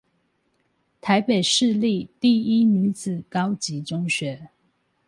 [0.99, 4.49] 臺北市立第一女子高級中學